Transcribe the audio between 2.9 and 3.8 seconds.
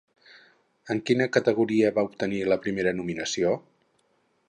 nominació?